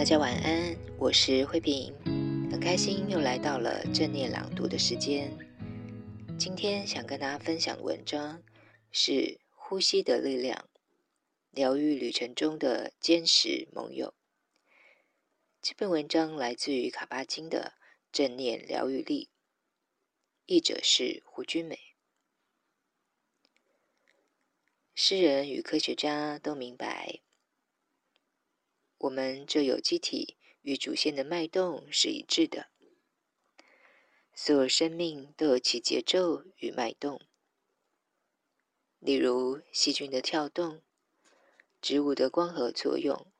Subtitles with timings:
[0.00, 1.94] 大家晚安，我是慧萍，
[2.50, 5.30] 很开心又来到了正念朗读的时间。
[6.38, 8.42] 今天想跟大家分享的文章
[8.90, 9.12] 是
[9.50, 10.56] 《呼吸的力量》，
[11.50, 14.14] 疗愈旅程中的坚实盟友。
[15.60, 17.74] 这篇文章来自于卡巴金的
[18.10, 19.26] 《正念疗愈力》，
[20.46, 21.78] 译者是胡君美。
[24.94, 27.20] 诗人与科学家都明白。
[29.00, 32.68] 我们这有机体与祖先的脉动是一致的，
[34.34, 37.18] 所有生命都有其节奏与脉动。
[38.98, 40.82] 例如细菌的跳动、
[41.80, 43.32] 植物的光合作用、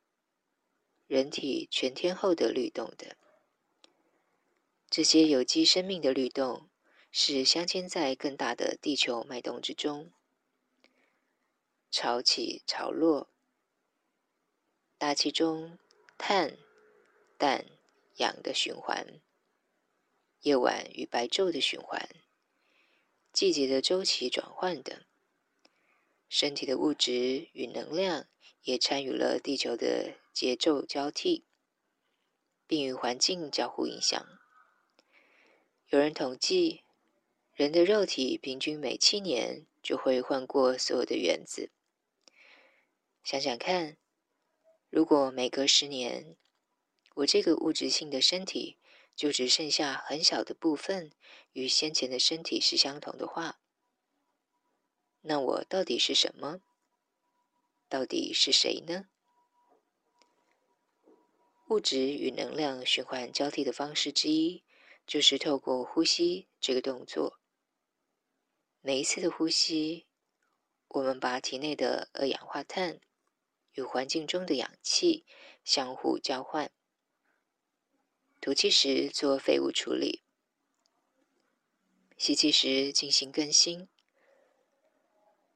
[1.07, 3.15] 人体全天候的律动等。
[4.89, 6.71] 这些有机生命的律动
[7.13, 10.11] 是镶嵌在更大的地球脉动之中，
[11.91, 13.29] 潮起潮落。
[15.01, 15.79] 大气中
[16.19, 16.59] 碳、
[17.39, 17.65] 氮、
[18.17, 19.19] 氧的循环，
[20.43, 22.07] 夜晚与白昼的循环，
[23.33, 25.03] 季节的周期转换等，
[26.29, 28.27] 身体的物质与能量
[28.61, 31.47] 也参与了地球的节奏交替，
[32.67, 34.23] 并与环境交互影响。
[35.89, 36.85] 有人统计，
[37.55, 41.71] 人的肉体平均每七年就会换过所有的原子。
[43.25, 43.97] 想想看。
[44.91, 46.37] 如果每隔十年，
[47.15, 48.77] 我这个物质性的身体
[49.15, 51.13] 就只剩下很小的部分
[51.53, 53.61] 与先前的身体是相同的话，
[55.21, 56.61] 那我到底是什么？
[57.89, 59.07] 到底是谁呢？
[61.69, 64.65] 物质与能量循环交替的方式之一，
[65.07, 67.39] 就是透过呼吸这个动作。
[68.81, 70.09] 每一次的呼吸，
[70.89, 73.01] 我们把体内的二氧化碳。
[73.81, 75.25] 与环境中的氧气
[75.65, 76.71] 相互交换，
[78.39, 80.23] 吐气时做废物处理，
[82.19, 83.89] 吸气时进行更新。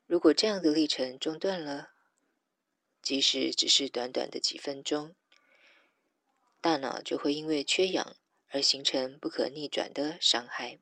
[0.07, 1.91] 如果这样的历程中断了，
[3.03, 5.15] 即使只是短短的几分钟，
[6.63, 8.17] 大脑就会因为缺氧
[8.49, 10.79] 而形成不可逆转的伤害。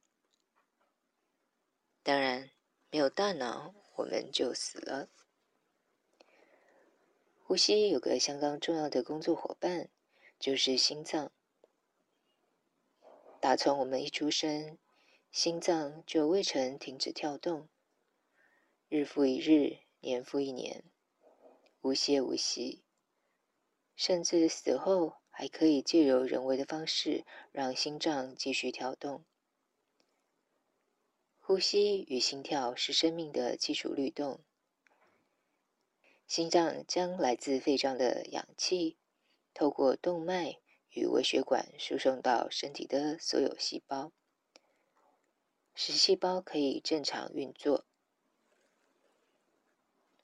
[2.05, 2.53] 当然，
[2.91, 5.09] 没有大脑，我们就死了。
[7.53, 9.91] 呼吸有个相当重要的工作伙伴，
[10.39, 11.31] 就是心脏。
[13.43, 14.79] 打从我们一出生，
[15.31, 17.69] 心脏就未曾停止跳动，
[18.89, 20.83] 日复一日，年复一年，
[21.83, 22.85] 无歇无息。
[23.97, 29.27] 甚至死后，还可以借由人为的方式让心脏继续跳动。
[31.39, 34.43] 呼吸与心跳是生命的基础律动。
[36.33, 38.97] 心脏将来自肺脏的氧气，
[39.53, 40.57] 透过动脉
[40.89, 44.13] 与微血管输送到身体的所有细胞，
[45.75, 47.85] 使细胞可以正常运作。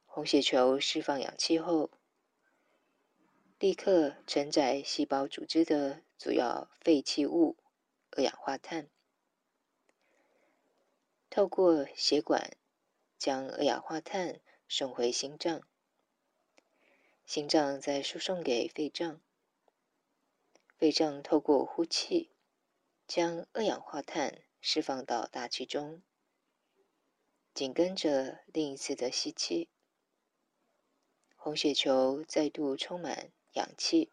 [0.07, 1.91] 红血球释放氧气后，
[3.59, 7.59] 立刻承载细胞组织的主要废弃物
[8.13, 8.89] 二氧化碳，
[11.29, 12.57] 透过血管
[13.19, 15.61] 将二氧化碳送回心脏。
[17.29, 19.21] 心脏再输送给肺脏，
[20.79, 22.31] 肺脏透过呼气，
[23.07, 26.01] 将二氧化碳释放到大气中，
[27.53, 29.69] 紧跟着另一次的吸气，
[31.37, 34.11] 红血球再度充满氧气，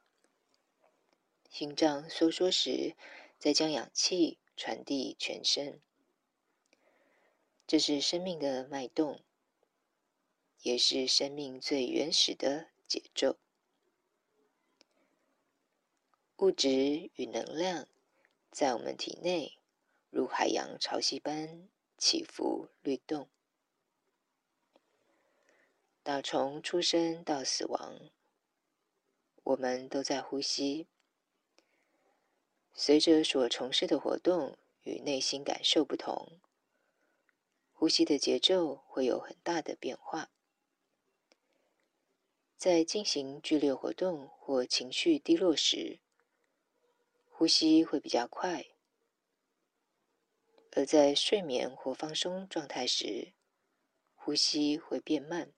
[1.49, 2.97] 心脏收缩时，
[3.39, 5.81] 再将氧气传递全身。
[7.65, 9.21] 这是生命的脉动，
[10.63, 12.74] 也是生命最原始的。
[12.87, 13.37] 节奏，
[16.37, 17.87] 物质与能量
[18.51, 19.57] 在我们体内
[20.09, 21.67] 如海洋潮汐般
[21.97, 23.27] 起伏律动。
[26.03, 28.11] 打从出生到死亡，
[29.43, 30.87] 我们都在呼吸。
[32.75, 36.39] 随着所从事的活动与内心感受不同，
[37.73, 40.29] 呼吸的节奏会有很大的变化。
[42.65, 45.99] 在进行剧烈活动或情绪低落时，
[47.29, 48.71] 呼吸会比较快；
[50.71, 53.35] 而在睡眠或放松状态时，
[54.15, 55.53] 呼吸会变慢。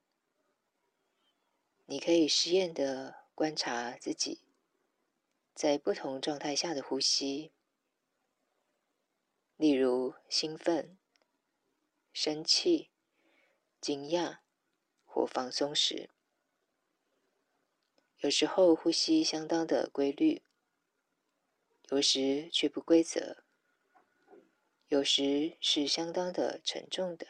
[1.85, 4.41] 你可以实验的观察自己
[5.55, 7.53] 在不同状态下的呼吸，
[9.55, 10.97] 例如兴奋、
[12.11, 12.91] 生气、
[13.79, 14.39] 惊讶
[15.05, 16.09] 或放松时。
[18.21, 20.41] 有时候呼吸相当的规律，
[21.89, 23.43] 有时却不规则，
[24.87, 27.27] 有时是相当的沉重的。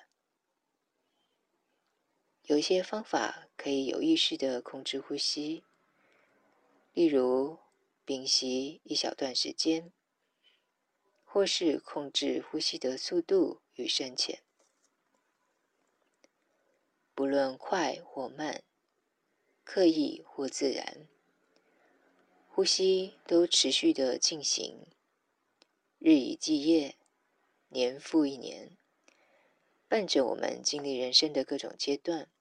[2.44, 5.66] 有一些方法可以有意识的控制呼吸，
[6.94, 7.60] 例如
[8.06, 9.92] 屏息一小段时间，
[11.26, 14.42] 或是控制呼吸的速度与深浅，
[17.14, 18.64] 不论快或慢。
[19.70, 21.10] 刻意或自然，
[22.48, 24.88] 呼吸都持续的进行，
[26.00, 26.96] 日以继夜，
[27.68, 28.78] 年复一年，
[29.90, 32.32] 伴着我们经历人生的各种阶段。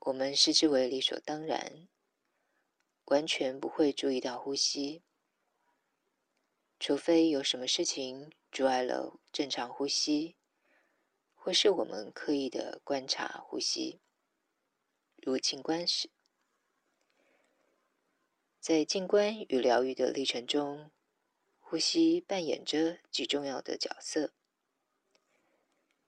[0.00, 1.88] 我们视之为理所当然，
[3.06, 5.02] 完全不会注意到呼吸，
[6.78, 10.36] 除非有什么事情阻碍了正常呼吸，
[11.34, 14.00] 或是我们刻意的观察呼吸。
[15.28, 16.08] 如静观时，
[18.58, 20.90] 在静观与疗愈的历程中，
[21.58, 24.32] 呼吸扮演着极重要的角色。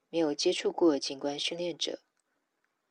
[0.08, 2.00] 没有接触过静观训练者，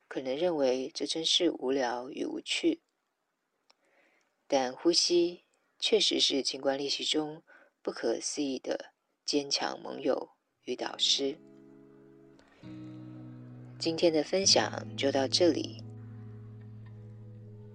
[0.06, 2.80] 可能认为这真是无聊与无趣。
[4.46, 5.42] 但呼吸
[5.80, 7.42] 确实是静观练习中
[7.82, 8.94] 不可思议的
[9.24, 10.30] 坚强盟友
[10.62, 11.36] 与导师。
[13.80, 15.89] 今天的分享就到这里。